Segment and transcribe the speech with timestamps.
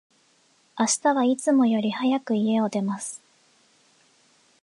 [0.79, 3.21] 明日は、いつもより早く、家を出ます。